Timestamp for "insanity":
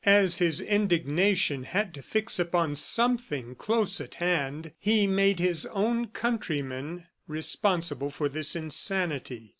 8.55-9.49